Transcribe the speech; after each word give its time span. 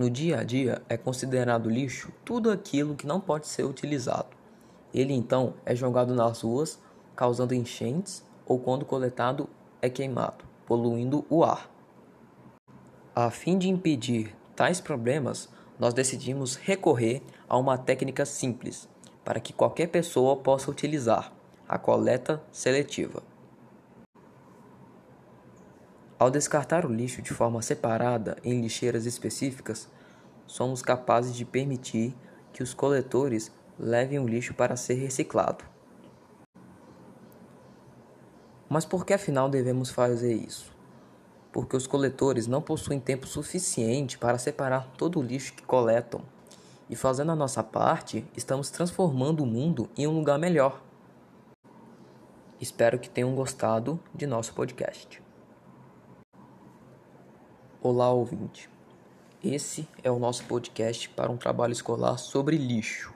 No 0.00 0.08
dia 0.08 0.40
a 0.40 0.42
dia 0.42 0.80
é 0.88 0.96
considerado 0.96 1.68
lixo 1.68 2.10
tudo 2.24 2.50
aquilo 2.50 2.94
que 2.94 3.06
não 3.06 3.20
pode 3.20 3.46
ser 3.46 3.64
utilizado. 3.64 4.34
Ele 4.94 5.12
então 5.12 5.52
é 5.62 5.76
jogado 5.76 6.14
nas 6.14 6.40
ruas, 6.40 6.80
causando 7.14 7.54
enchentes 7.54 8.24
ou 8.46 8.58
quando 8.58 8.86
coletado 8.86 9.46
é 9.82 9.90
queimado, 9.90 10.42
poluindo 10.64 11.26
o 11.28 11.44
ar. 11.44 11.70
A 13.14 13.30
fim 13.30 13.58
de 13.58 13.68
impedir 13.68 14.34
tais 14.56 14.80
problemas, 14.80 15.50
nós 15.78 15.92
decidimos 15.92 16.56
recorrer 16.56 17.20
a 17.46 17.58
uma 17.58 17.76
técnica 17.76 18.24
simples 18.24 18.88
para 19.22 19.38
que 19.38 19.52
qualquer 19.52 19.88
pessoa 19.88 20.34
possa 20.34 20.70
utilizar: 20.70 21.30
a 21.68 21.76
coleta 21.76 22.42
seletiva. 22.50 23.22
Ao 26.20 26.30
descartar 26.30 26.84
o 26.84 26.92
lixo 26.92 27.22
de 27.22 27.32
forma 27.32 27.62
separada 27.62 28.36
em 28.44 28.60
lixeiras 28.60 29.06
específicas, 29.06 29.88
somos 30.46 30.82
capazes 30.82 31.34
de 31.34 31.46
permitir 31.46 32.14
que 32.52 32.62
os 32.62 32.74
coletores 32.74 33.50
levem 33.78 34.18
o 34.18 34.28
lixo 34.28 34.52
para 34.52 34.76
ser 34.76 34.96
reciclado. 34.96 35.64
Mas 38.68 38.84
por 38.84 39.06
que 39.06 39.14
afinal 39.14 39.48
devemos 39.48 39.88
fazer 39.88 40.34
isso? 40.34 40.70
Porque 41.50 41.74
os 41.74 41.86
coletores 41.86 42.46
não 42.46 42.60
possuem 42.60 43.00
tempo 43.00 43.26
suficiente 43.26 44.18
para 44.18 44.36
separar 44.36 44.92
todo 44.98 45.20
o 45.20 45.22
lixo 45.22 45.54
que 45.54 45.62
coletam. 45.62 46.20
E 46.90 46.94
fazendo 46.94 47.32
a 47.32 47.36
nossa 47.36 47.62
parte, 47.62 48.26
estamos 48.36 48.68
transformando 48.68 49.42
o 49.42 49.46
mundo 49.46 49.88
em 49.96 50.06
um 50.06 50.18
lugar 50.18 50.38
melhor. 50.38 50.82
Espero 52.60 52.98
que 52.98 53.08
tenham 53.08 53.34
gostado 53.34 53.98
de 54.14 54.26
nosso 54.26 54.52
podcast. 54.52 55.29
Olá, 57.82 58.10
ouvinte. 58.10 58.68
Esse 59.42 59.88
é 60.04 60.10
o 60.10 60.18
nosso 60.18 60.44
podcast 60.44 61.08
para 61.08 61.32
um 61.32 61.38
trabalho 61.38 61.72
escolar 61.72 62.18
sobre 62.18 62.58
lixo. 62.58 63.10